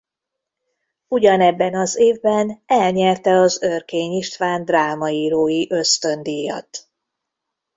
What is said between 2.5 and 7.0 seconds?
elnyerte az Örkény István drámaírói ösztöndíjat.